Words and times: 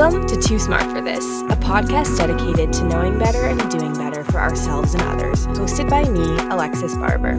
Welcome 0.00 0.26
to 0.28 0.40
Too 0.40 0.58
Smart 0.58 0.84
for 0.84 1.02
This, 1.02 1.42
a 1.42 1.56
podcast 1.56 2.16
dedicated 2.16 2.72
to 2.72 2.84
knowing 2.84 3.18
better 3.18 3.44
and 3.44 3.70
doing 3.70 3.92
better 3.92 4.24
for 4.24 4.40
ourselves 4.40 4.94
and 4.94 5.02
others, 5.02 5.46
hosted 5.48 5.90
by 5.90 6.04
me, 6.04 6.22
Alexis 6.50 6.94
Barber. 6.94 7.32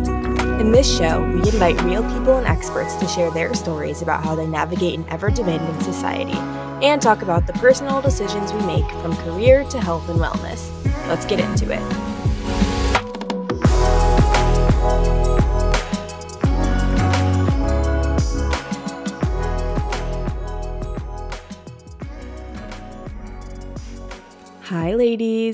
In 0.59 0.71
this 0.71 0.87
show, 0.95 1.27
we 1.29 1.39
invite 1.39 1.81
real 1.81 2.03
people 2.03 2.37
and 2.37 2.45
experts 2.45 2.93
to 2.97 3.07
share 3.07 3.31
their 3.31 3.55
stories 3.55 4.03
about 4.03 4.23
how 4.23 4.35
they 4.35 4.45
navigate 4.45 4.99
an 4.99 5.09
ever 5.09 5.31
demanding 5.31 5.81
society 5.81 6.37
and 6.85 7.01
talk 7.01 7.23
about 7.23 7.47
the 7.47 7.53
personal 7.53 7.99
decisions 7.99 8.53
we 8.53 8.61
make 8.67 8.87
from 9.01 9.15
career 9.15 9.63
to 9.63 9.81
health 9.81 10.07
and 10.07 10.19
wellness. 10.19 10.69
Let's 11.07 11.25
get 11.25 11.39
into 11.39 11.71
it. 11.71 12.20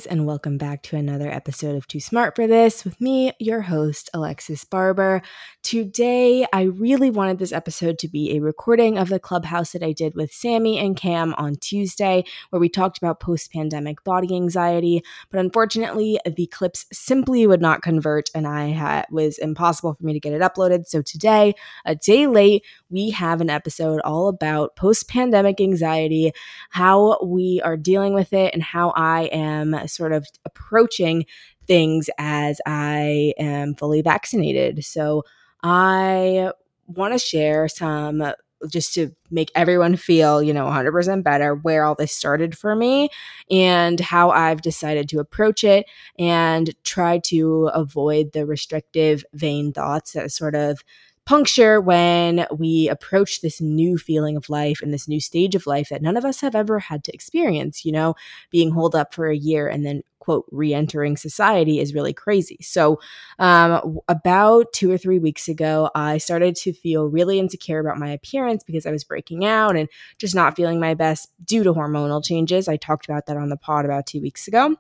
And 0.06 0.28
welcome 0.28 0.58
back 0.58 0.84
to 0.84 0.96
another 0.96 1.32
episode 1.32 1.76
of 1.76 1.88
Too 1.88 2.00
Smart 2.00 2.36
for 2.36 2.46
This 2.46 2.84
with 2.86 3.00
me, 3.02 3.32
your 3.40 3.62
host, 3.62 4.10
Alexis 4.14 4.64
Barber. 4.64 5.22
Today, 5.64 6.46
I 6.54 6.64
really 6.64 7.10
wanted 7.10 7.40
this 7.40 7.52
episode 7.52 7.98
to 8.00 8.08
be 8.08 8.36
a 8.36 8.42
recording 8.42 8.98
of 8.98 9.10
the 9.10 9.20
clubhouse 9.20 9.72
that 9.72 9.82
I 9.82 9.94
did 9.94 10.14
with 10.14 10.32
Sami 10.32 10.78
and 10.78 10.96
Cam 10.96 11.34
on 11.36 11.56
Tuesday, 11.56 12.26
where 12.50 12.60
we 12.60 12.70
talked 12.70 12.98
about 12.98 13.20
post 13.20 13.52
pandemic 13.52 14.04
body 14.04 14.36
anxiety. 14.36 15.02
But 15.32 15.40
unfortunately, 15.40 16.20
the 16.26 16.48
clips 16.48 16.86
simply 16.94 17.48
would 17.48 17.62
not 17.62 17.82
convert, 17.82 18.30
and 18.36 18.46
I 18.46 18.68
had, 18.68 19.06
was 19.10 19.38
impossible 19.38 19.96
for 19.96 20.04
me 20.04 20.14
to 20.14 20.20
get 20.20 20.34
it 20.34 20.42
uploaded. 20.42 20.86
So 20.86 21.02
today, 21.02 21.56
a 21.86 21.96
day 21.96 22.28
late, 22.28 22.64
we 22.90 23.10
have 23.12 23.42
an 23.42 23.50
episode 23.50 24.00
all 24.02 24.28
about 24.28 24.76
post 24.76 25.10
pandemic 25.10 25.60
anxiety, 25.60 26.32
how 26.70 27.20
we 27.24 27.62
are 27.64 27.78
dealing 27.78 28.14
with 28.14 28.34
it, 28.34 28.54
and 28.54 28.64
how 28.64 28.92
I 28.96 29.24
am 29.26 29.88
sort 29.88 30.14
of 30.14 30.28
approaching 30.46 31.26
things 31.66 32.10
as 32.18 32.62
I 32.66 33.34
am 33.38 33.76
fully 33.76 34.02
vaccinated. 34.02 34.86
So 34.86 35.24
I 35.64 36.52
want 36.88 37.14
to 37.14 37.20
share 37.20 37.68
some 37.68 38.24
just 38.70 38.94
to 38.96 39.12
make 39.30 39.52
everyone 39.54 39.96
feel, 39.96 40.42
you 40.42 40.54
know, 40.54 40.66
100% 40.66 41.24
better 41.24 41.54
where 41.54 41.84
all 41.84 41.94
this 41.94 42.12
started 42.12 42.58
for 42.58 42.76
me 42.76 43.10
and 43.52 44.00
how 44.00 44.32
I've 44.32 44.62
decided 44.62 45.08
to 45.10 45.20
approach 45.20 45.64
it 45.64 45.86
and 46.18 46.74
try 46.84 47.20
to 47.26 47.70
avoid 47.74 48.32
the 48.34 48.48
restrictive, 48.48 49.24
vain 49.34 49.74
thoughts 49.74 50.14
that 50.14 50.32
sort 50.32 50.56
of 50.56 50.84
puncture 51.28 51.82
when 51.82 52.48
we 52.58 52.88
approach 52.88 53.42
this 53.42 53.60
new 53.60 53.98
feeling 53.98 54.38
of 54.38 54.50
life 54.50 54.82
and 54.82 54.94
this 54.94 55.10
new 55.10 55.20
stage 55.20 55.56
of 55.56 55.68
life 55.68 55.90
that 55.90 56.02
none 56.02 56.16
of 56.16 56.24
us 56.24 56.40
have 56.40 56.56
ever 56.56 56.80
had 56.80 57.04
to 57.04 57.14
experience, 57.14 57.84
you 57.84 57.92
know, 57.92 58.16
being 58.50 58.72
holed 58.72 58.96
up 58.96 59.14
for 59.14 59.28
a 59.28 59.36
year 59.36 59.68
and 59.68 59.86
then 59.86 60.02
quote 60.20 60.46
re-entering 60.52 61.18
society 61.18 61.80
is 61.80 61.94
really 61.94 62.14
crazy. 62.14 62.58
So 62.62 63.00
um, 63.40 64.00
about 64.08 64.72
two 64.72 64.90
or 64.90 64.98
three 64.98 65.20
weeks 65.20 65.48
ago 65.48 65.90
i 65.96 66.18
started 66.18 66.56
to 66.56 66.74
feel 66.74 67.08
really 67.10 67.40
insecure 67.40 67.80
about 67.80 67.98
my 67.98 68.10
appearance 68.10 68.64
because 68.64 68.86
i 68.86 68.92
was 68.92 69.04
breaking 69.04 69.46
out 69.46 69.76
and 69.76 69.88
just 70.18 70.36
not 70.36 70.56
feeling 70.56 70.80
my 70.80 70.94
best 70.94 71.32
due 71.46 71.64
to 71.64 71.74
hormonal 71.74 72.24
changes. 72.24 72.68
I 72.68 72.78
talked 72.78 73.06
about 73.06 73.26
that 73.26 73.38
on 73.38 73.50
the 73.50 73.58
pod 73.58 73.86
about 73.86 74.08
two 74.08 74.22
weeks 74.22 74.48
ago. 74.48 74.76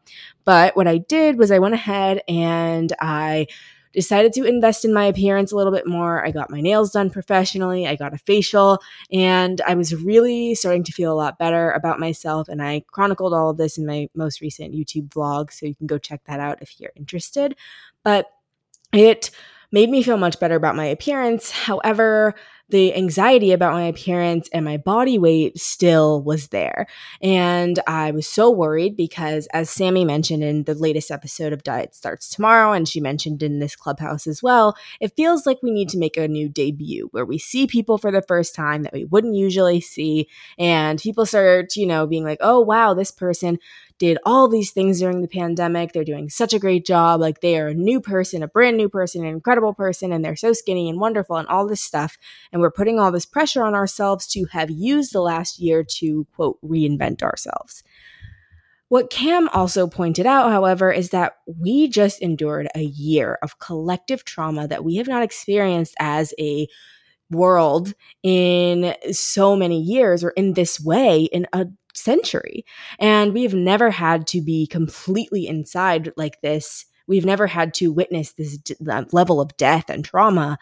But 0.45 0.77
what 0.77 0.87
i 0.87 0.97
did 0.97 1.37
was 1.37 1.51
i 1.51 1.59
went 1.59 1.75
ahead 1.75 2.21
and 2.27 2.93
i 3.01 3.47
decided 3.97 4.31
to 4.31 4.43
invest 4.43 4.85
in 4.85 4.93
my 4.93 5.05
appearance 5.05 5.51
a 5.51 5.55
little 5.55 5.71
bit 5.73 5.87
more. 5.87 6.23
I 6.23 6.29
got 6.29 6.51
my 6.51 6.61
nails 6.61 6.91
done 6.91 7.09
professionally, 7.09 7.87
I 7.87 7.95
got 7.95 8.13
a 8.13 8.19
facial, 8.19 8.77
and 9.11 9.59
I 9.61 9.73
was 9.73 9.95
really 9.95 10.53
starting 10.53 10.83
to 10.83 10.91
feel 10.91 11.11
a 11.11 11.17
lot 11.17 11.39
better 11.39 11.71
about 11.71 11.99
myself. 11.99 12.47
And 12.47 12.61
I 12.61 12.83
chronicled 12.91 13.33
all 13.33 13.49
of 13.49 13.57
this 13.57 13.75
in 13.75 13.87
my 13.87 14.07
most 14.13 14.39
recent 14.39 14.75
YouTube 14.75 15.09
vlog, 15.09 15.51
so 15.51 15.65
you 15.65 15.73
can 15.73 15.87
go 15.87 15.97
check 15.97 16.21
that 16.25 16.39
out 16.39 16.61
if 16.61 16.79
you're 16.79 16.91
interested. 16.95 17.55
But 18.03 18.27
it 18.93 19.31
made 19.71 19.89
me 19.89 20.03
feel 20.03 20.17
much 20.17 20.39
better 20.39 20.55
about 20.55 20.75
my 20.75 20.85
appearance. 20.85 21.49
However, 21.49 22.35
the 22.69 22.93
anxiety 22.95 23.51
about 23.51 23.73
my 23.73 23.83
appearance 23.83 24.49
and 24.51 24.65
my 24.65 24.77
body 24.77 25.17
weight 25.17 25.57
still 25.57 26.21
was 26.21 26.49
there. 26.49 26.87
And 27.21 27.79
I 27.87 28.11
was 28.11 28.27
so 28.27 28.51
worried 28.51 28.97
because, 28.97 29.47
as 29.53 29.69
Sami 29.69 30.03
mentioned 30.03 30.43
in 30.43 30.63
the 30.63 30.73
latest 30.73 31.09
episode 31.09 31.53
of 31.53 31.63
Diet 31.63 31.95
Starts 31.95 32.29
Tomorrow, 32.29 32.73
and 32.73 32.87
she 32.87 32.99
mentioned 32.99 33.41
in 33.41 33.59
this 33.59 33.75
clubhouse 33.75 34.27
as 34.27 34.43
well, 34.43 34.75
it 34.99 35.15
feels 35.15 35.45
like 35.45 35.63
we 35.63 35.71
need 35.71 35.89
to 35.89 35.97
make 35.97 36.17
a 36.17 36.27
new 36.27 36.49
debut 36.49 37.07
where 37.11 37.25
we 37.25 37.37
see 37.37 37.67
people 37.67 37.97
for 37.97 38.11
the 38.11 38.21
first 38.21 38.53
time 38.53 38.83
that 38.83 38.93
we 38.93 39.05
wouldn't 39.05 39.35
usually 39.35 39.79
see. 39.79 40.27
And 40.59 40.99
people 40.99 41.25
start, 41.25 41.75
you 41.75 41.85
know, 41.85 42.05
being 42.05 42.25
like, 42.25 42.39
oh, 42.41 42.59
wow, 42.59 42.93
this 42.93 43.11
person 43.11 43.59
did 43.99 44.17
all 44.25 44.47
these 44.47 44.71
things 44.71 44.99
during 44.99 45.21
the 45.21 45.27
pandemic. 45.27 45.91
They're 45.91 46.03
doing 46.03 46.29
such 46.29 46.53
a 46.53 46.59
great 46.59 46.85
job. 46.85 47.19
Like 47.19 47.41
they 47.41 47.59
are 47.59 47.67
a 47.67 47.73
new 47.73 47.99
person, 47.99 48.43
a 48.43 48.47
brand 48.47 48.77
new 48.77 48.89
person, 48.89 49.23
an 49.23 49.29
incredible 49.29 49.73
person, 49.73 50.11
and 50.11 50.23
they're 50.23 50.35
so 50.35 50.53
skinny 50.53 50.89
and 50.89 50.99
wonderful 50.99 51.37
and 51.37 51.47
all 51.47 51.67
this 51.67 51.81
stuff. 51.81 52.17
We're 52.59 52.71
putting 52.71 52.99
all 52.99 53.11
this 53.11 53.25
pressure 53.25 53.63
on 53.63 53.75
ourselves 53.75 54.27
to 54.27 54.45
have 54.51 54.69
used 54.69 55.13
the 55.13 55.21
last 55.21 55.59
year 55.59 55.83
to, 55.83 56.25
quote, 56.35 56.57
reinvent 56.63 57.21
ourselves. 57.21 57.83
What 58.89 59.09
Cam 59.09 59.49
also 59.49 59.85
pointed 59.85 60.25
out, 60.25 60.49
however, 60.49 60.91
is 60.91 61.09
that 61.09 61.33
we 61.45 61.89
just 61.89 62.21
endured 62.21 62.69
a 62.73 62.83
year 62.83 63.37
of 63.41 63.59
collective 63.59 64.23
trauma 64.23 64.67
that 64.67 64.85
we 64.85 64.95
have 64.95 65.07
not 65.07 65.23
experienced 65.23 65.93
as 65.99 66.33
a 66.39 66.67
world 67.29 67.93
in 68.23 68.95
so 69.11 69.57
many 69.57 69.81
years 69.81 70.23
or 70.23 70.29
in 70.31 70.53
this 70.53 70.79
way 70.79 71.23
in 71.23 71.47
a 71.51 71.67
century. 71.93 72.65
And 72.99 73.33
we've 73.33 73.53
never 73.53 73.89
had 73.89 74.27
to 74.27 74.41
be 74.41 74.67
completely 74.67 75.47
inside 75.47 76.13
like 76.15 76.39
this. 76.41 76.85
We've 77.07 77.25
never 77.25 77.47
had 77.47 77.73
to 77.75 77.91
witness 77.91 78.31
this 78.33 78.57
d- 78.57 78.75
level 79.11 79.41
of 79.41 79.57
death 79.57 79.89
and 79.89 80.05
trauma 80.05 80.57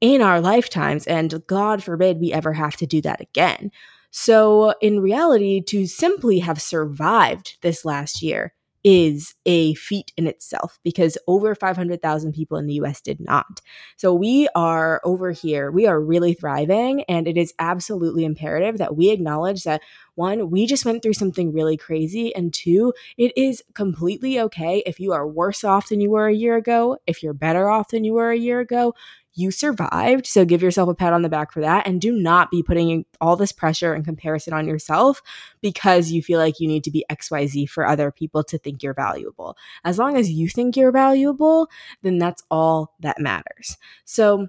in 0.00 0.22
our 0.22 0.40
lifetimes. 0.40 1.06
And 1.06 1.42
God 1.46 1.82
forbid 1.82 2.20
we 2.20 2.32
ever 2.32 2.52
have 2.52 2.76
to 2.76 2.86
do 2.86 3.00
that 3.02 3.20
again. 3.20 3.70
So, 4.10 4.74
in 4.80 5.00
reality, 5.00 5.60
to 5.68 5.86
simply 5.86 6.40
have 6.40 6.60
survived 6.60 7.58
this 7.62 7.84
last 7.84 8.22
year 8.22 8.54
is 8.82 9.34
a 9.44 9.74
feat 9.74 10.12
in 10.16 10.26
itself 10.26 10.78
because 10.82 11.18
over 11.26 11.54
500,000 11.54 12.32
people 12.32 12.56
in 12.56 12.66
the 12.66 12.74
US 12.74 13.00
did 13.00 13.20
not. 13.20 13.60
So 13.96 14.14
we 14.14 14.48
are 14.54 15.00
over 15.04 15.32
here, 15.32 15.70
we 15.70 15.86
are 15.86 16.00
really 16.00 16.34
thriving, 16.34 17.02
and 17.02 17.28
it 17.28 17.36
is 17.36 17.52
absolutely 17.58 18.24
imperative 18.24 18.78
that 18.78 18.96
we 18.96 19.10
acknowledge 19.10 19.64
that 19.64 19.82
one, 20.14 20.50
we 20.50 20.66
just 20.66 20.84
went 20.84 21.02
through 21.02 21.14
something 21.14 21.52
really 21.52 21.76
crazy, 21.76 22.34
and 22.34 22.52
two, 22.52 22.92
it 23.16 23.32
is 23.36 23.62
completely 23.74 24.40
okay 24.40 24.82
if 24.86 24.98
you 24.98 25.12
are 25.12 25.26
worse 25.26 25.64
off 25.64 25.88
than 25.88 26.00
you 26.00 26.10
were 26.10 26.28
a 26.28 26.34
year 26.34 26.56
ago, 26.56 26.96
if 27.06 27.22
you're 27.22 27.32
better 27.34 27.68
off 27.68 27.88
than 27.88 28.04
you 28.04 28.14
were 28.14 28.30
a 28.30 28.38
year 28.38 28.60
ago 28.60 28.94
you 29.34 29.50
survived. 29.50 30.26
So 30.26 30.44
give 30.44 30.62
yourself 30.62 30.88
a 30.88 30.94
pat 30.94 31.12
on 31.12 31.22
the 31.22 31.28
back 31.28 31.52
for 31.52 31.60
that. 31.60 31.86
And 31.86 32.00
do 32.00 32.12
not 32.12 32.50
be 32.50 32.62
putting 32.62 33.04
all 33.20 33.36
this 33.36 33.52
pressure 33.52 33.92
and 33.92 34.04
comparison 34.04 34.52
on 34.52 34.66
yourself 34.66 35.22
because 35.60 36.10
you 36.10 36.22
feel 36.22 36.38
like 36.38 36.60
you 36.60 36.68
need 36.68 36.84
to 36.84 36.90
be 36.90 37.04
XYZ 37.10 37.68
for 37.68 37.86
other 37.86 38.10
people 38.10 38.42
to 38.44 38.58
think 38.58 38.82
you're 38.82 38.94
valuable. 38.94 39.56
As 39.84 39.98
long 39.98 40.16
as 40.16 40.30
you 40.30 40.48
think 40.48 40.76
you're 40.76 40.92
valuable, 40.92 41.68
then 42.02 42.18
that's 42.18 42.42
all 42.50 42.94
that 43.00 43.20
matters. 43.20 43.76
So, 44.04 44.48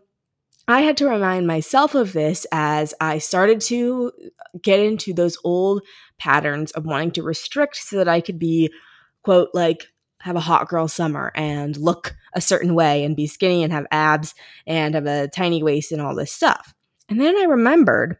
I 0.67 0.81
had 0.81 0.95
to 0.97 1.09
remind 1.09 1.47
myself 1.47 1.95
of 1.95 2.13
this 2.13 2.45
as 2.51 2.93
I 3.01 3.17
started 3.17 3.59
to 3.61 4.11
get 4.61 4.79
into 4.79 5.11
those 5.11 5.37
old 5.43 5.81
patterns 6.17 6.71
of 6.71 6.85
wanting 6.85 7.11
to 7.11 7.23
restrict 7.23 7.77
so 7.77 7.97
that 7.97 8.07
I 8.07 8.21
could 8.21 8.39
be, 8.39 8.71
quote, 9.23 9.49
like 9.53 9.87
have 10.23 10.35
a 10.35 10.41
hot 10.41 10.67
girl 10.67 10.87
summer 10.87 11.31
and 11.35 11.77
look 11.77 12.15
a 12.33 12.41
certain 12.41 12.75
way 12.75 13.03
and 13.03 13.15
be 13.15 13.27
skinny 13.27 13.63
and 13.63 13.73
have 13.73 13.85
abs 13.91 14.33
and 14.65 14.95
have 14.95 15.05
a 15.05 15.27
tiny 15.27 15.63
waist 15.63 15.91
and 15.91 16.01
all 16.01 16.15
this 16.15 16.31
stuff. 16.31 16.73
And 17.09 17.19
then 17.19 17.37
I 17.37 17.43
remembered 17.43 18.17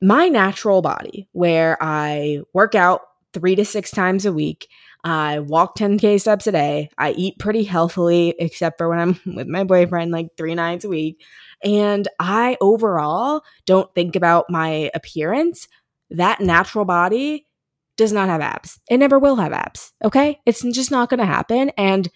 my 0.00 0.28
natural 0.28 0.82
body 0.82 1.28
where 1.32 1.76
I 1.80 2.40
work 2.52 2.74
out 2.74 3.02
three 3.32 3.56
to 3.56 3.64
six 3.64 3.90
times 3.90 4.24
a 4.24 4.32
week. 4.32 4.68
I 5.04 5.40
walk 5.40 5.76
10K 5.76 6.20
steps 6.20 6.46
a 6.46 6.52
day. 6.52 6.90
I 6.98 7.12
eat 7.12 7.38
pretty 7.38 7.64
healthily, 7.64 8.34
except 8.38 8.78
for 8.78 8.88
when 8.88 8.98
I'm 8.98 9.20
with 9.36 9.46
my 9.46 9.64
boyfriend, 9.64 10.10
like 10.10 10.36
three 10.36 10.54
nights 10.54 10.84
a 10.84 10.88
week. 10.88 11.22
And 11.62 12.06
I 12.18 12.56
overall 12.60 13.42
don't 13.64 13.92
think 13.94 14.16
about 14.16 14.50
my 14.50 14.90
appearance. 14.94 15.68
That 16.10 16.40
natural 16.40 16.84
body 16.84 17.45
does 17.96 18.12
not 18.12 18.28
have 18.28 18.40
abs. 18.40 18.78
It 18.90 18.98
never 18.98 19.18
will 19.18 19.36
have 19.36 19.52
abs. 19.52 19.92
Okay. 20.04 20.40
It's 20.46 20.62
just 20.72 20.90
not 20.90 21.08
going 21.08 21.20
to 21.20 21.26
happen. 21.26 21.70
And 21.76 22.08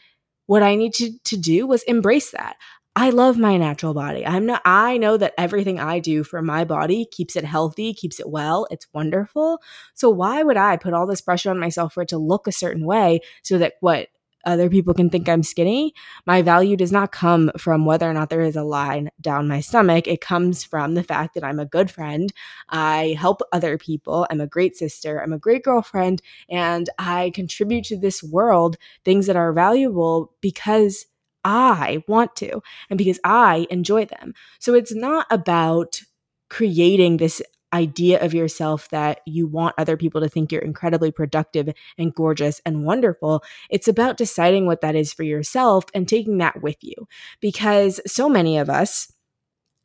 what 0.46 0.62
I 0.62 0.74
need 0.74 0.94
to, 0.94 1.12
to 1.24 1.36
do 1.36 1.66
was 1.66 1.82
embrace 1.84 2.30
that. 2.32 2.56
I 2.96 3.10
love 3.10 3.38
my 3.38 3.56
natural 3.56 3.94
body. 3.94 4.26
I'm 4.26 4.46
not, 4.46 4.62
I 4.64 4.96
know 4.98 5.16
that 5.16 5.34
everything 5.38 5.78
I 5.78 6.00
do 6.00 6.24
for 6.24 6.42
my 6.42 6.64
body 6.64 7.06
keeps 7.10 7.36
it 7.36 7.44
healthy, 7.44 7.94
keeps 7.94 8.18
it 8.18 8.28
well. 8.28 8.66
It's 8.70 8.88
wonderful. 8.92 9.60
So 9.94 10.10
why 10.10 10.42
would 10.42 10.56
I 10.56 10.76
put 10.76 10.92
all 10.92 11.06
this 11.06 11.20
pressure 11.20 11.50
on 11.50 11.58
myself 11.60 11.94
for 11.94 12.02
it 12.02 12.08
to 12.08 12.18
look 12.18 12.46
a 12.46 12.52
certain 12.52 12.84
way 12.84 13.20
so 13.42 13.58
that 13.58 13.74
what 13.80 14.08
other 14.44 14.70
people 14.70 14.94
can 14.94 15.10
think 15.10 15.28
I'm 15.28 15.42
skinny. 15.42 15.94
My 16.26 16.42
value 16.42 16.76
does 16.76 16.92
not 16.92 17.12
come 17.12 17.50
from 17.58 17.84
whether 17.84 18.08
or 18.08 18.14
not 18.14 18.30
there 18.30 18.40
is 18.40 18.56
a 18.56 18.62
line 18.62 19.10
down 19.20 19.48
my 19.48 19.60
stomach. 19.60 20.06
It 20.06 20.20
comes 20.20 20.64
from 20.64 20.94
the 20.94 21.02
fact 21.02 21.34
that 21.34 21.44
I'm 21.44 21.58
a 21.58 21.66
good 21.66 21.90
friend. 21.90 22.32
I 22.68 23.16
help 23.18 23.40
other 23.52 23.78
people. 23.78 24.26
I'm 24.30 24.40
a 24.40 24.46
great 24.46 24.76
sister. 24.76 25.22
I'm 25.22 25.32
a 25.32 25.38
great 25.38 25.62
girlfriend. 25.62 26.22
And 26.48 26.88
I 26.98 27.30
contribute 27.34 27.84
to 27.84 27.96
this 27.96 28.22
world 28.22 28.76
things 29.04 29.26
that 29.26 29.36
are 29.36 29.52
valuable 29.52 30.32
because 30.40 31.06
I 31.44 32.02
want 32.06 32.36
to 32.36 32.62
and 32.88 32.98
because 32.98 33.18
I 33.24 33.66
enjoy 33.70 34.04
them. 34.04 34.34
So 34.58 34.74
it's 34.74 34.94
not 34.94 35.26
about 35.30 36.00
creating 36.48 37.16
this 37.16 37.40
idea 37.72 38.22
of 38.22 38.34
yourself 38.34 38.88
that 38.90 39.20
you 39.26 39.46
want 39.46 39.74
other 39.78 39.96
people 39.96 40.20
to 40.20 40.28
think 40.28 40.50
you're 40.50 40.60
incredibly 40.60 41.10
productive 41.10 41.72
and 41.98 42.14
gorgeous 42.14 42.60
and 42.66 42.84
wonderful. 42.84 43.42
It's 43.68 43.88
about 43.88 44.16
deciding 44.16 44.66
what 44.66 44.80
that 44.80 44.96
is 44.96 45.12
for 45.12 45.22
yourself 45.22 45.84
and 45.94 46.08
taking 46.08 46.38
that 46.38 46.62
with 46.62 46.76
you. 46.80 46.94
Because 47.40 48.00
so 48.06 48.28
many 48.28 48.58
of 48.58 48.68
us, 48.68 49.12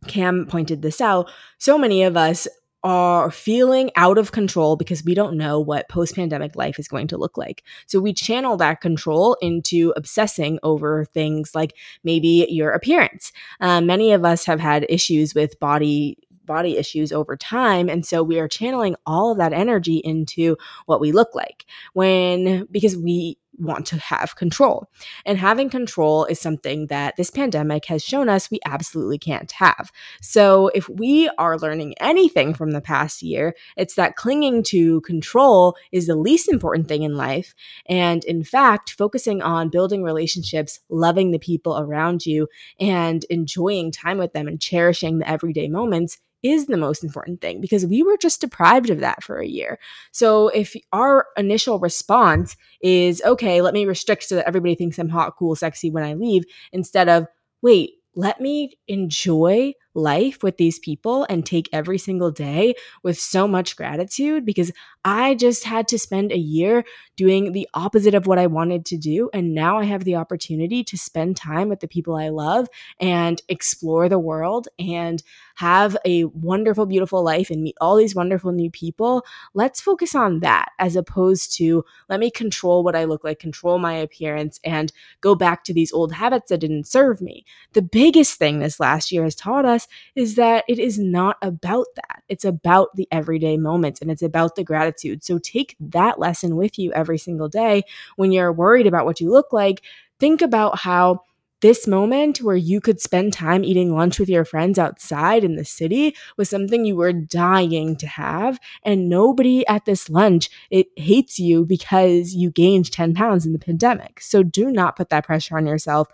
Cam 0.07 0.45
pointed 0.47 0.81
this 0.81 1.01
out, 1.01 1.29
so 1.57 1.77
many 1.77 2.03
of 2.03 2.15
us 2.17 2.47
are 2.85 3.31
feeling 3.31 3.89
out 3.95 4.19
of 4.19 4.31
control 4.31 4.75
because 4.75 5.03
we 5.03 5.15
don't 5.15 5.35
know 5.35 5.59
what 5.59 5.89
post 5.89 6.13
pandemic 6.13 6.55
life 6.55 6.77
is 6.77 6.87
going 6.87 7.07
to 7.07 7.17
look 7.17 7.35
like. 7.35 7.63
So 7.87 7.99
we 7.99 8.13
channel 8.13 8.57
that 8.57 8.79
control 8.79 9.35
into 9.41 9.91
obsessing 9.97 10.59
over 10.61 11.03
things 11.05 11.55
like 11.55 11.73
maybe 12.03 12.45
your 12.47 12.69
appearance. 12.69 13.31
Uh, 13.59 13.81
many 13.81 14.11
of 14.11 14.23
us 14.23 14.45
have 14.45 14.59
had 14.59 14.85
issues 14.87 15.33
with 15.33 15.59
body 15.59 16.19
body 16.45 16.77
issues 16.77 17.11
over 17.11 17.35
time 17.35 17.89
and 17.89 18.05
so 18.05 18.23
we 18.23 18.39
are 18.39 18.47
channeling 18.47 18.95
all 19.05 19.31
of 19.31 19.37
that 19.37 19.53
energy 19.53 19.97
into 19.97 20.57
what 20.85 20.99
we 21.01 21.11
look 21.11 21.33
like. 21.35 21.65
When 21.93 22.65
because 22.71 22.97
we 22.97 23.37
want 23.57 23.85
to 23.87 23.97
have 23.97 24.35
control. 24.35 24.89
And 25.25 25.37
having 25.37 25.69
control 25.69 26.25
is 26.25 26.39
something 26.39 26.87
that 26.87 27.15
this 27.15 27.29
pandemic 27.29 27.85
has 27.85 28.03
shown 28.03 28.29
us 28.29 28.51
we 28.51 28.59
absolutely 28.65 29.17
can't 29.17 29.51
have. 29.53 29.91
So, 30.21 30.69
if 30.75 30.89
we 30.89 31.29
are 31.37 31.57
learning 31.57 31.95
anything 31.99 32.53
from 32.53 32.71
the 32.71 32.81
past 32.81 33.21
year, 33.21 33.55
it's 33.77 33.95
that 33.95 34.15
clinging 34.15 34.63
to 34.63 35.01
control 35.01 35.75
is 35.91 36.07
the 36.07 36.15
least 36.15 36.49
important 36.49 36.87
thing 36.87 37.03
in 37.03 37.15
life. 37.15 37.53
And 37.87 38.23
in 38.25 38.43
fact, 38.43 38.91
focusing 38.91 39.41
on 39.41 39.69
building 39.69 40.03
relationships, 40.03 40.79
loving 40.89 41.31
the 41.31 41.39
people 41.39 41.77
around 41.77 42.25
you, 42.25 42.47
and 42.79 43.23
enjoying 43.29 43.91
time 43.91 44.17
with 44.17 44.33
them 44.33 44.47
and 44.47 44.61
cherishing 44.61 45.19
the 45.19 45.29
everyday 45.29 45.67
moments 45.67 46.19
is 46.45 46.67
the 46.67 46.77
most 46.77 47.03
important 47.03 47.41
thing 47.41 47.59
because 47.59 47.87
we 47.87 48.03
were 48.03 48.17
just 48.17 48.39
deprived 48.39 48.91
of 48.91 48.99
that 48.99 49.23
for 49.23 49.39
a 49.39 49.47
year. 49.47 49.79
So 50.11 50.49
if 50.49 50.75
our 50.93 51.25
initial 51.37 51.79
response 51.79 52.55
is, 52.81 53.19
okay, 53.25 53.44
let 53.45 53.73
me 53.73 53.85
restrict 53.85 54.23
so 54.23 54.35
that 54.35 54.47
everybody 54.47 54.75
thinks 54.75 54.99
I'm 54.99 55.09
hot, 55.09 55.35
cool, 55.37 55.55
sexy 55.55 55.91
when 55.91 56.03
I 56.03 56.13
leave, 56.13 56.43
instead 56.71 57.09
of, 57.09 57.27
wait, 57.61 57.93
let 58.15 58.39
me 58.41 58.77
enjoy 58.87 59.73
life 59.95 60.43
with 60.43 60.57
these 60.57 60.77
people 60.77 61.25
and 61.29 61.45
take 61.45 61.69
every 61.71 61.97
single 61.97 62.29
day 62.29 62.75
with 63.01 63.19
so 63.19 63.47
much 63.47 63.75
gratitude 63.75 64.45
because 64.45 64.71
I 65.03 65.35
just 65.35 65.63
had 65.63 65.87
to 65.89 65.99
spend 65.99 66.31
a 66.31 66.37
year 66.37 66.83
doing 67.15 67.51
the 67.51 67.67
opposite 67.73 68.13
of 68.13 68.27
what 68.27 68.39
I 68.39 68.47
wanted 68.47 68.85
to 68.87 68.97
do. 68.97 69.29
And 69.33 69.53
now 69.53 69.79
I 69.79 69.85
have 69.85 70.03
the 70.03 70.15
opportunity 70.15 70.83
to 70.83 70.97
spend 70.97 71.37
time 71.37 71.69
with 71.69 71.79
the 71.79 71.87
people 71.87 72.15
I 72.15 72.29
love 72.29 72.67
and 72.99 73.41
explore 73.47 74.09
the 74.09 74.19
world 74.19 74.67
and 74.77 75.23
have 75.55 75.95
a 76.05 76.25
wonderful, 76.25 76.85
beautiful 76.85 77.23
life 77.23 77.49
and 77.49 77.61
meet 77.61 77.75
all 77.79 77.95
these 77.95 78.15
wonderful 78.15 78.51
new 78.51 78.69
people. 78.69 79.25
Let's 79.53 79.79
focus 79.79 80.13
on 80.13 80.41
that 80.41 80.69
as 80.79 80.95
opposed 80.95 81.55
to 81.57 81.85
let 82.09 82.19
me 82.19 82.29
control 82.29 82.83
what 82.83 82.95
I 82.95 83.05
look 83.05 83.23
like, 83.23 83.39
control 83.39 83.79
my 83.79 83.93
appearance, 83.93 84.59
and 84.63 84.91
go 85.21 85.35
back 85.35 85.63
to 85.65 85.73
these 85.73 85.93
old 85.93 86.13
habits 86.13 86.49
that 86.49 86.59
didn't 86.59 86.87
serve 86.87 87.21
me. 87.21 87.45
The 87.73 87.81
biggest 87.81 88.37
thing 88.37 88.59
this 88.59 88.79
last 88.79 89.11
year 89.11 89.23
has 89.23 89.35
taught 89.35 89.65
us 89.65 89.84
is 90.15 90.35
that 90.35 90.63
it 90.67 90.79
is 90.79 90.97
not 90.99 91.37
about 91.41 91.87
that. 91.95 92.23
It's 92.29 92.45
about 92.45 92.95
the 92.95 93.07
everyday 93.11 93.57
moments 93.57 94.01
and 94.01 94.11
it's 94.11 94.21
about 94.21 94.55
the 94.55 94.63
gratitude. 94.63 95.23
So 95.23 95.37
take 95.37 95.75
that 95.79 96.19
lesson 96.19 96.55
with 96.55 96.77
you 96.77 96.91
every 96.93 97.17
single 97.17 97.49
day 97.49 97.83
when 98.15 98.31
you're 98.31 98.53
worried 98.53 98.87
about 98.87 99.05
what 99.05 99.19
you 99.19 99.29
look 99.31 99.51
like. 99.53 99.81
Think 100.19 100.41
about 100.41 100.79
how 100.79 101.21
this 101.61 101.87
moment 101.87 102.39
where 102.43 102.55
you 102.55 102.81
could 102.81 102.99
spend 102.99 103.33
time 103.33 103.63
eating 103.63 103.95
lunch 103.95 104.19
with 104.19 104.29
your 104.29 104.45
friends 104.45 104.77
outside 104.77 105.43
in 105.43 105.55
the 105.55 105.65
city 105.65 106.15
was 106.37 106.49
something 106.49 106.85
you 106.85 106.95
were 106.95 107.13
dying 107.13 107.95
to 107.95 108.05
have 108.05 108.59
and 108.83 109.09
nobody 109.09 109.65
at 109.67 109.85
this 109.85 110.09
lunch 110.09 110.49
it 110.69 110.87
hates 110.95 111.39
you 111.39 111.65
because 111.65 112.33
you 112.35 112.51
gained 112.51 112.91
10 112.91 113.15
pounds 113.15 113.45
in 113.45 113.53
the 113.53 113.57
pandemic 113.57 114.19
so 114.19 114.43
do 114.43 114.69
not 114.69 114.95
put 114.95 115.09
that 115.09 115.25
pressure 115.25 115.57
on 115.57 115.65
yourself 115.65 116.07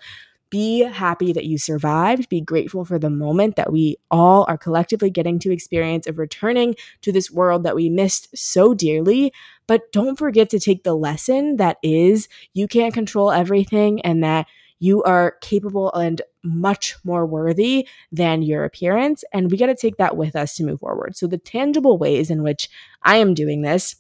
be 0.52 0.82
happy 0.82 1.34
that 1.34 1.46
you 1.46 1.58
survived. 1.58 2.30
Be 2.30 2.42
grateful 2.42 2.86
for 2.86 3.00
the 3.00 3.10
moment 3.10 3.56
that 3.56 3.72
we 3.72 3.98
all 4.12 4.46
are 4.48 4.58
collectively 4.58 5.10
getting 5.10 5.40
to 5.40 5.52
experience 5.52 6.06
of 6.06 6.20
returning 6.20 6.76
to 7.02 7.12
this 7.12 7.32
world 7.32 7.64
that 7.64 7.76
we 7.76 7.90
missed 7.90 8.28
so 8.38 8.76
dearly. 8.76 9.34
But 9.66 9.92
don't 9.92 10.20
forget 10.20 10.50
to 10.52 10.60
take 10.60 10.84
the 10.84 10.94
lesson 10.94 11.56
that 11.56 11.78
is 11.82 12.28
you 12.54 12.68
can't 12.68 12.94
control 12.94 13.32
everything 13.32 14.02
and 14.02 14.24
that 14.24 14.46
you 14.78 15.02
are 15.04 15.38
capable 15.42 15.94
and 15.94 16.22
much 16.44 16.96
more 17.04 17.26
worthy 17.26 17.88
than 18.12 18.42
your 18.42 18.66
appearance. 18.66 19.24
And 19.32 19.50
we 19.50 19.58
got 19.58 19.68
to 19.68 19.76
take 19.76 19.98
that 19.98 20.18
with 20.18 20.36
us 20.36 20.56
to 20.56 20.64
move 20.64 20.82
forward. 20.82 21.16
So, 21.16 21.28
the 21.28 21.38
tangible 21.38 21.98
ways 21.98 22.30
in 22.30 22.44
which 22.44 22.70
I 23.04 23.18
am 23.18 23.34
doing 23.34 23.62
this 23.62 23.96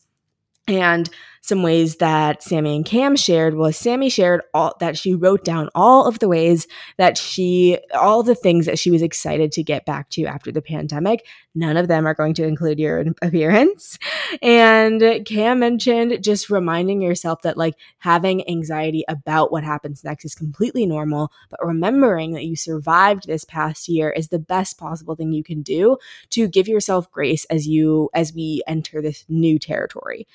and 0.68 1.10
some 1.44 1.64
ways 1.64 1.96
that 1.98 2.44
Sami 2.44 2.76
and 2.76 2.86
Cam 2.86 3.16
shared 3.16 3.56
was 3.56 3.76
Sami 3.76 4.10
shared 4.10 4.42
all 4.54 4.76
that 4.80 4.96
she 4.96 5.16
wrote 5.16 5.44
down 5.44 5.70
all 5.74 6.06
of 6.06 6.20
the 6.20 6.30
ways 6.30 6.68
that 6.98 7.18
she, 7.18 7.80
all 7.96 8.22
the 8.22 8.36
things 8.36 8.68
that 8.68 8.78
she 8.78 8.92
was 8.92 9.02
excited 9.02 9.52
to 9.54 9.64
get 9.64 9.84
back 9.84 10.10
to 10.12 10.26
after 10.26 10.52
the 10.52 10.62
pandemic. 10.62 11.26
None 11.56 11.78
of 11.78 11.88
them 11.88 12.06
are 12.06 12.14
going 12.14 12.36
to 12.36 12.46
include 12.46 12.78
your 12.78 13.06
appearance. 13.24 13.98
And 14.44 15.26
Cam 15.26 15.60
mentioned 15.60 16.24
just 16.24 16.52
reminding 16.52 17.02
yourself 17.02 17.42
that 17.42 17.58
like 17.58 17.74
having 17.98 18.48
anxiety 18.48 19.04
about 19.08 19.52
what 19.52 19.64
happens 19.64 20.04
next 20.04 20.26
is 20.26 20.36
completely 20.36 20.86
normal, 20.86 21.32
but 21.50 21.66
remembering 21.66 22.34
that 22.34 22.46
you 22.46 22.56
survived 22.56 23.26
this 23.26 23.46
past 23.46 23.90
year 23.90 24.12
is 24.12 24.28
the 24.28 24.40
best 24.40 24.78
possible 24.78 25.16
thing 25.16 25.34
you 25.34 25.44
can 25.44 25.64
do 25.64 25.98
to 26.30 26.48
give 26.48 26.68
yourself 26.68 27.12
grace 27.12 27.46
as 27.46 27.68
you, 27.68 28.12
as 28.14 28.32
we 28.32 28.62
enter 28.68 29.02
this 29.02 29.26
new 29.28 29.58
territory. 29.58 30.28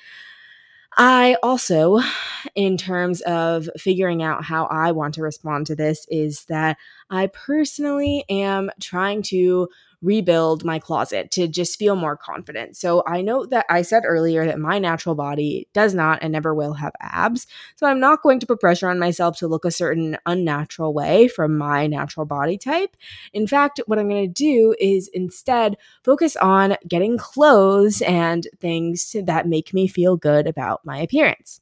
I 0.99 1.37
also, 1.43 1.99
in 2.55 2.75
terms 2.75 3.21
of 3.21 3.69
figuring 3.77 4.23
out 4.23 4.43
how 4.43 4.65
I 4.65 4.91
want 4.91 5.13
to 5.15 5.21
respond 5.21 5.67
to 5.67 5.75
this, 5.75 6.07
is 6.09 6.45
that 6.45 6.77
I 7.09 7.27
personally 7.27 8.25
am 8.29 8.71
trying 8.81 9.21
to 9.23 9.69
rebuild 10.01 10.63
my 10.63 10.79
closet 10.79 11.31
to 11.31 11.47
just 11.47 11.79
feel 11.79 11.95
more 11.95 12.15
confident. 12.15 12.77
So 12.77 13.03
I 13.07 13.21
know 13.21 13.45
that 13.47 13.65
I 13.69 13.81
said 13.81 14.03
earlier 14.05 14.45
that 14.45 14.59
my 14.59 14.79
natural 14.79 15.15
body 15.15 15.67
does 15.73 15.93
not 15.93 16.19
and 16.21 16.31
never 16.31 16.53
will 16.53 16.73
have 16.73 16.93
abs. 16.99 17.47
So 17.75 17.87
I'm 17.87 17.99
not 17.99 18.21
going 18.21 18.39
to 18.39 18.45
put 18.45 18.59
pressure 18.59 18.89
on 18.89 18.99
myself 18.99 19.37
to 19.37 19.47
look 19.47 19.65
a 19.65 19.71
certain 19.71 20.17
unnatural 20.25 20.93
way 20.93 21.27
from 21.27 21.57
my 21.57 21.87
natural 21.87 22.25
body 22.25 22.57
type. 22.57 22.95
In 23.33 23.47
fact, 23.47 23.81
what 23.87 23.97
I'm 23.97 24.09
going 24.09 24.25
to 24.25 24.43
do 24.43 24.75
is 24.79 25.09
instead 25.13 25.77
focus 26.03 26.35
on 26.35 26.77
getting 26.87 27.17
clothes 27.17 28.01
and 28.01 28.47
things 28.59 29.15
that 29.23 29.47
make 29.47 29.73
me 29.73 29.87
feel 29.87 30.15
good 30.15 30.47
about 30.47 30.85
my 30.85 30.99
appearance. 30.99 31.59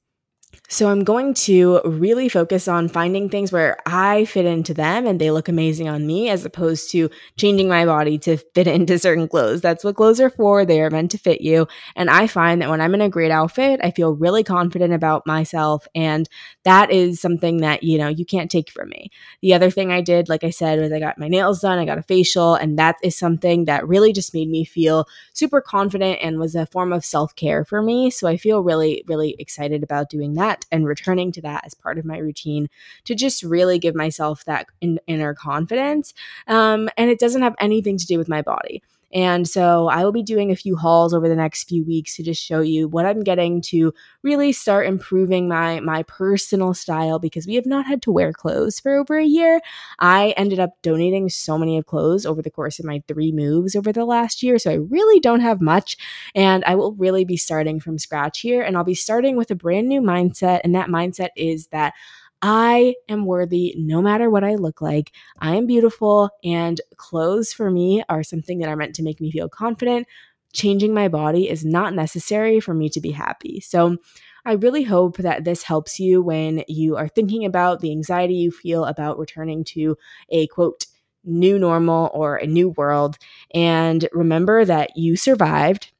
So 0.67 0.89
I'm 0.89 1.03
going 1.03 1.33
to 1.45 1.79
really 1.85 2.27
focus 2.27 2.67
on 2.67 2.87
finding 2.87 3.29
things 3.29 3.51
where 3.51 3.77
I 3.85 4.25
fit 4.25 4.45
into 4.45 4.73
them 4.73 5.05
and 5.05 5.21
they 5.21 5.29
look 5.31 5.47
amazing 5.47 5.87
on 5.87 6.07
me 6.07 6.29
as 6.29 6.43
opposed 6.43 6.89
to 6.91 7.09
changing 7.37 7.67
my 7.67 7.85
body 7.85 8.17
to 8.19 8.37
fit 8.37 8.67
into 8.75 8.97
certain 8.97 9.27
clothes. 9.27 9.61
That's 9.61 9.83
what 9.83 9.95
clothes 9.95 10.19
are 10.19 10.29
for. 10.29 10.65
They 10.65 10.81
are 10.81 10.89
meant 10.89 11.11
to 11.11 11.17
fit 11.17 11.41
you. 11.41 11.67
And 11.95 12.09
I 12.09 12.27
find 12.27 12.61
that 12.61 12.69
when 12.69 12.81
I'm 12.81 12.93
in 12.93 13.01
a 13.01 13.09
great 13.09 13.31
outfit, 13.31 13.79
I 13.83 13.91
feel 13.91 14.15
really 14.15 14.43
confident 14.43 14.93
about 14.93 15.27
myself. 15.27 15.87
And 15.93 16.27
that 16.63 16.91
is 16.91 17.21
something 17.21 17.57
that, 17.57 17.83
you 17.83 17.97
know, 17.97 18.07
you 18.07 18.25
can't 18.25 18.49
take 18.49 18.69
from 18.69 18.89
me. 18.89 19.11
The 19.41 19.53
other 19.53 19.69
thing 19.69 19.91
I 19.91 20.01
did, 20.01 20.29
like 20.29 20.43
I 20.43 20.49
said, 20.49 20.79
was 20.79 20.91
I 20.91 20.99
got 20.99 21.17
my 21.19 21.27
nails 21.27 21.61
done, 21.61 21.79
I 21.79 21.85
got 21.85 21.99
a 21.99 22.03
facial, 22.03 22.55
and 22.55 22.79
that 22.79 22.95
is 23.03 23.17
something 23.17 23.65
that 23.65 23.87
really 23.87 24.13
just 24.13 24.33
made 24.33 24.49
me 24.49 24.65
feel 24.65 25.07
super 25.33 25.61
confident 25.61 26.19
and 26.21 26.39
was 26.39 26.55
a 26.55 26.65
form 26.65 26.91
of 26.91 27.05
self 27.05 27.35
care 27.35 27.63
for 27.65 27.81
me. 27.81 28.09
So 28.09 28.27
I 28.27 28.37
feel 28.37 28.63
really, 28.63 29.03
really 29.07 29.35
excited 29.37 29.83
about 29.83 30.09
doing 30.09 30.33
that 30.35 30.44
that 30.45 30.65
and 30.71 30.85
returning 30.85 31.31
to 31.33 31.41
that 31.41 31.65
as 31.65 31.73
part 31.73 31.97
of 31.97 32.05
my 32.05 32.17
routine 32.17 32.69
to 33.05 33.15
just 33.15 33.43
really 33.43 33.79
give 33.79 33.95
myself 33.95 34.45
that 34.45 34.67
in, 34.81 34.99
inner 35.07 35.33
confidence. 35.33 36.13
Um, 36.47 36.89
and 36.97 37.09
it 37.09 37.19
doesn't 37.19 37.41
have 37.41 37.55
anything 37.59 37.97
to 37.97 38.05
do 38.05 38.17
with 38.17 38.29
my 38.29 38.41
body. 38.41 38.81
And 39.15 39.47
so 39.47 39.87
I 39.87 40.03
will 40.03 40.11
be 40.11 40.21
doing 40.21 40.51
a 40.51 40.57
few 40.57 40.75
hauls 40.75 41.13
over 41.13 41.29
the 41.29 41.35
next 41.37 41.69
few 41.69 41.85
weeks 41.85 42.17
to 42.17 42.23
just 42.23 42.43
show 42.43 42.59
you 42.59 42.87
what 42.89 43.05
I'm 43.05 43.23
getting 43.23 43.61
to 43.63 43.93
really 44.23 44.51
start 44.51 44.87
improving 44.87 45.47
my 45.47 45.79
my 45.79 46.03
personal 46.03 46.73
style 46.73 47.17
because 47.17 47.47
we 47.47 47.55
have 47.55 47.65
not 47.65 47.85
had 47.87 48.01
to 48.03 48.11
wear 48.11 48.33
clothes 48.33 48.79
for 48.79 48.95
over 48.97 49.17
a 49.17 49.25
year. 49.25 49.61
I 49.99 50.33
ended 50.35 50.59
up 50.59 50.71
donating 50.81 51.29
so 51.29 51.57
many 51.57 51.77
of 51.77 51.85
clothes 51.85 52.25
over 52.25 52.41
the 52.41 52.51
course 52.51 52.77
of 52.77 52.85
my 52.85 53.01
3 53.07 53.31
moves 53.31 53.73
over 53.75 53.93
the 53.93 54.05
last 54.05 54.43
year, 54.43 54.59
so 54.59 54.69
I 54.69 54.75
really 54.75 55.21
don't 55.21 55.39
have 55.39 55.61
much 55.61 55.97
and 56.35 56.63
I 56.65 56.75
will 56.75 56.93
really 56.93 57.23
be 57.23 57.37
starting 57.37 57.79
from 57.79 57.97
scratch 57.97 58.41
here 58.41 58.61
and 58.61 58.75
I'll 58.75 58.83
be 58.83 58.95
starting 58.95 59.37
with 59.37 59.49
a 59.49 59.55
brand 59.55 59.87
new 59.87 60.01
mindset 60.01 60.59
and 60.65 60.75
that 60.75 60.89
mindset 60.89 61.29
is 61.37 61.67
that 61.67 61.93
I 62.41 62.95
am 63.09 63.25
worthy 63.25 63.73
no 63.77 64.01
matter 64.01 64.29
what 64.29 64.43
I 64.43 64.55
look 64.55 64.81
like. 64.81 65.11
I 65.39 65.55
am 65.55 65.65
beautiful, 65.65 66.29
and 66.43 66.79
clothes 66.97 67.53
for 67.53 67.71
me 67.71 68.03
are 68.09 68.23
something 68.23 68.59
that 68.59 68.69
are 68.69 68.75
meant 68.75 68.95
to 68.95 69.03
make 69.03 69.19
me 69.21 69.31
feel 69.31 69.49
confident. 69.49 70.07
Changing 70.53 70.93
my 70.93 71.07
body 71.07 71.49
is 71.49 71.65
not 71.65 71.93
necessary 71.93 72.59
for 72.59 72.73
me 72.73 72.89
to 72.89 73.01
be 73.01 73.11
happy. 73.11 73.59
So, 73.59 73.97
I 74.45 74.53
really 74.53 74.83
hope 74.83 75.17
that 75.17 75.43
this 75.43 75.63
helps 75.63 75.99
you 75.99 76.21
when 76.21 76.63
you 76.67 76.95
are 76.97 77.07
thinking 77.07 77.45
about 77.45 77.79
the 77.79 77.91
anxiety 77.91 78.35
you 78.35 78.51
feel 78.51 78.85
about 78.85 79.17
returning 79.17 79.63
to 79.65 79.97
a 80.29 80.45
quote, 80.47 80.85
new 81.23 81.57
normal 81.57 82.11
or 82.13 82.35
a 82.37 82.45
new 82.45 82.69
world. 82.69 83.17
And 83.55 84.07
remember 84.13 84.63
that 84.65 84.95
you 84.95 85.15
survived. 85.17 85.91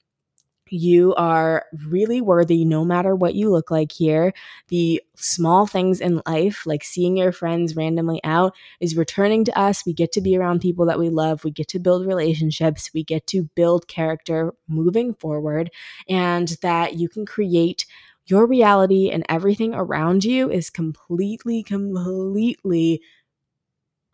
You 0.70 1.14
are 1.16 1.66
really 1.88 2.22
worthy 2.22 2.66
no 2.66 2.84
matter 2.84 3.16
what 3.16 3.36
you 3.36 3.52
look 3.52 3.70
like 3.70 3.92
here. 3.92 4.34
The 4.70 5.02
small 5.16 5.68
things 5.68 6.02
in 6.02 6.24
life, 6.26 6.66
like 6.66 6.84
seeing 6.84 7.18
your 7.18 7.32
friends 7.32 7.76
randomly 7.76 8.20
out, 8.24 8.56
is 8.80 8.98
returning 8.98 9.46
to 9.46 9.58
us. 9.58 9.86
We 9.86 9.94
get 9.94 10.12
to 10.14 10.22
be 10.22 10.36
around 10.36 10.62
people 10.62 10.88
that 10.88 10.98
we 10.98 11.10
love. 11.10 11.44
We 11.44 11.52
get 11.52 11.68
to 11.70 11.80
build 11.80 12.08
relationships. 12.08 12.90
We 12.94 13.04
get 13.04 13.28
to 13.28 13.44
build 13.56 13.88
character 13.88 14.54
moving 14.68 15.14
forward, 15.14 15.70
and 16.10 16.48
that 16.64 16.96
you 16.96 17.10
can 17.10 17.28
create 17.28 17.86
your 18.26 18.48
reality 18.48 19.12
and 19.12 19.24
everything 19.30 19.76
around 19.76 20.24
you 20.24 20.50
is 20.50 20.72
completely, 20.72 21.62
completely 21.62 23.02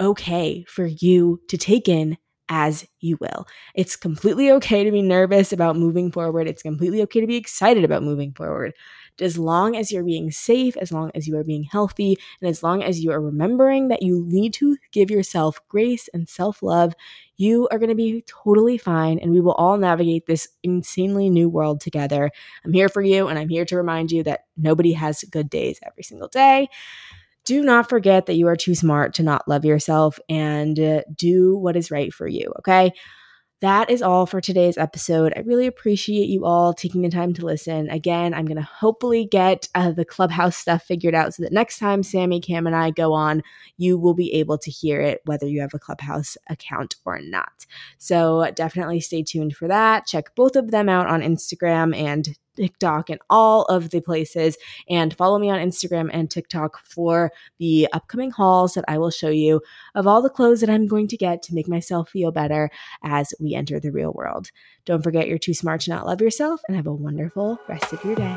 okay 0.02 0.66
for 0.68 0.86
you 0.86 1.40
to 1.48 1.58
take 1.58 1.88
in 1.88 2.18
as 2.52 2.86
you 3.00 3.18
will. 3.22 3.48
It's 3.74 3.96
completely 3.96 4.52
okay 4.52 4.84
to 4.84 4.92
be 4.92 5.02
nervous 5.02 5.54
about 5.54 5.78
moving 5.78 6.12
forward. 6.12 6.48
It's 6.50 6.62
completely 6.62 7.02
okay 7.04 7.22
to 7.22 7.26
be 7.28 7.38
excited 7.38 7.86
about 7.86 8.04
moving 8.04 8.34
forward. 8.34 8.74
As 9.22 9.38
long 9.38 9.78
as 9.78 9.90
you're 9.92 10.04
being 10.04 10.32
safe, 10.32 10.76
as 10.76 10.92
long 10.92 11.12
as 11.16 11.28
you 11.28 11.38
are 11.38 11.46
being 11.46 11.64
healthy, 11.64 12.18
and 12.42 12.50
as 12.50 12.62
long 12.62 12.84
as 12.84 13.04
you 13.04 13.12
are 13.12 13.22
remembering 13.22 13.88
that 13.88 14.02
you 14.02 14.26
need 14.28 14.54
to 14.56 14.78
give 14.92 15.10
yourself 15.10 15.60
grace 15.70 16.10
and 16.14 16.28
self 16.28 16.62
love, 16.62 16.94
you 17.38 17.70
are 17.72 17.80
going 17.80 17.90
to 17.90 17.96
be 17.96 18.24
totally 18.28 18.78
fine. 18.78 19.18
And 19.20 19.32
we 19.32 19.40
will 19.40 19.54
all 19.54 19.78
navigate 19.78 20.26
this 20.26 20.50
insanely 20.62 21.30
new 21.30 21.50
world 21.50 21.80
together. 21.80 22.32
I'm 22.66 22.74
here 22.74 22.90
for 22.90 23.02
you, 23.02 23.28
and 23.30 23.40
I'm 23.40 23.50
here 23.50 23.66
to 23.66 23.78
remind 23.78 24.12
you 24.12 24.24
that 24.24 24.42
nobody 24.58 24.92
has 24.92 25.24
good 25.24 25.50
days 25.50 25.80
every 25.86 26.04
single 26.04 26.28
day 26.28 26.68
do 27.52 27.66
not 27.66 27.90
forget 27.90 28.28
that 28.28 28.36
you 28.36 28.48
are 28.48 28.56
too 28.56 28.74
smart 28.74 29.14
to 29.16 29.24
not 29.24 29.46
love 29.46 29.66
yourself 29.66 30.18
and 30.30 30.80
uh, 30.80 31.02
do 31.14 31.58
what 31.58 31.76
is 31.76 31.92
right 31.92 32.14
for 32.14 32.26
you, 32.26 32.54
okay? 32.60 32.94
That 33.60 33.90
is 33.90 34.02
all 34.02 34.26
for 34.26 34.40
today's 34.40 34.78
episode. 34.78 35.34
I 35.36 35.42
really 35.42 35.68
appreciate 35.68 36.30
you 36.30 36.46
all 36.46 36.74
taking 36.74 37.02
the 37.02 37.10
time 37.10 37.34
to 37.34 37.46
listen. 37.46 37.90
Again, 37.90 38.34
I'm 38.34 38.46
going 38.46 38.56
to 38.56 38.64
hopefully 38.64 39.28
get 39.30 39.68
uh, 39.76 39.92
the 39.92 40.06
clubhouse 40.06 40.56
stuff 40.56 40.84
figured 40.84 41.14
out 41.14 41.34
so 41.34 41.44
that 41.44 41.52
next 41.52 41.78
time 41.78 42.04
Sami, 42.04 42.40
Cam, 42.40 42.66
and 42.68 42.76
I 42.76 42.90
go 42.90 43.12
on, 43.12 43.44
you 43.76 43.98
will 43.98 44.14
be 44.14 44.34
able 44.36 44.58
to 44.58 44.72
hear 44.72 45.02
it 45.02 45.20
whether 45.26 45.46
you 45.46 45.60
have 45.60 45.74
a 45.74 45.80
clubhouse 45.80 46.38
account 46.50 46.96
or 47.04 47.20
not. 47.20 47.66
So 47.98 48.50
definitely 48.56 49.02
stay 49.02 49.24
tuned 49.24 49.58
for 49.58 49.68
that. 49.68 50.08
Check 50.08 50.34
both 50.36 50.56
of 50.56 50.72
them 50.72 50.88
out 50.88 51.08
on 51.08 51.22
Instagram 51.22 51.94
and 51.94 52.30
TikTok 52.56 53.10
and 53.10 53.20
all 53.30 53.64
of 53.66 53.90
the 53.90 54.02
places. 54.02 54.58
And 54.90 55.14
follow 55.16 55.40
me 55.40 55.50
on 55.50 55.60
Instagram 55.60 56.10
and 56.12 56.30
TikTok 56.30 56.86
for 56.86 57.32
the 57.60 57.88
upcoming 57.94 58.32
hauls 58.32 58.74
that 58.74 58.86
I 58.88 58.98
will 58.98 59.12
show 59.12 59.30
you 59.30 59.62
of 59.96 60.08
all 60.08 60.22
the 60.22 60.30
clothes 60.30 60.62
that 60.62 60.70
I'm 60.70 60.88
going 60.88 61.08
to 61.10 61.18
get 61.18 61.42
to 61.44 61.56
make 61.56 61.68
myself 61.68 62.10
feel 62.10 62.32
better 62.32 62.70
as 63.04 63.34
we 63.40 63.56
enter 63.56 63.80
the 63.80 63.92
real 63.92 64.14
world. 64.14 64.52
Don't 64.86 65.04
forget, 65.04 65.28
you're 65.28 65.38
too 65.38 65.54
smart 65.54 65.82
to 65.82 65.92
not 65.92 66.06
love 66.06 66.22
yourself, 66.22 66.62
and 66.68 66.76
have 66.76 66.88
a 66.88 66.94
wonderful 66.94 67.60
rest 67.68 67.94
of 67.94 68.04
your 68.04 68.16
day. 68.16 68.36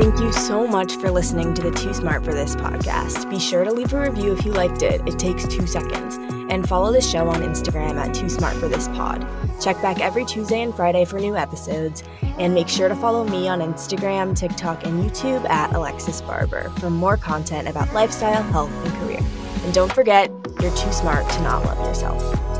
Thank 0.00 0.20
you 0.20 0.32
so 0.32 0.66
much 0.66 0.94
for 0.96 1.10
listening 1.10 1.54
to 1.54 1.62
the 1.62 1.70
Too 1.70 1.94
Smart 1.94 2.24
for 2.24 2.32
This 2.32 2.54
podcast. 2.54 3.30
Be 3.30 3.38
sure 3.38 3.64
to 3.64 3.72
leave 3.72 3.92
a 3.92 4.00
review 4.00 4.32
if 4.32 4.44
you 4.44 4.52
liked 4.52 4.82
it. 4.82 5.00
It 5.06 5.18
takes 5.18 5.46
two 5.46 5.66
seconds 5.66 6.35
and 6.48 6.68
follow 6.68 6.92
the 6.92 7.00
show 7.00 7.28
on 7.28 7.42
Instagram 7.42 7.96
at 7.96 8.14
Too 8.14 8.28
Smart 8.28 8.56
for 8.56 8.68
This 8.68 8.88
Pod. 8.88 9.26
Check 9.60 9.80
back 9.82 10.00
every 10.00 10.24
Tuesday 10.24 10.62
and 10.62 10.74
Friday 10.74 11.04
for 11.04 11.18
new 11.18 11.36
episodes, 11.36 12.02
and 12.38 12.54
make 12.54 12.68
sure 12.68 12.88
to 12.88 12.96
follow 12.96 13.24
me 13.24 13.48
on 13.48 13.60
Instagram, 13.60 14.36
TikTok, 14.36 14.84
and 14.84 15.02
YouTube 15.02 15.48
at 15.48 15.74
Alexis 15.74 16.20
Barber 16.20 16.70
for 16.78 16.90
more 16.90 17.16
content 17.16 17.68
about 17.68 17.92
lifestyle, 17.92 18.42
health, 18.42 18.72
and 18.84 18.94
career. 18.94 19.20
And 19.64 19.74
don't 19.74 19.92
forget, 19.92 20.30
you're 20.60 20.76
too 20.76 20.92
smart 20.92 21.28
to 21.30 21.42
not 21.42 21.64
love 21.64 21.78
yourself. 21.78 22.55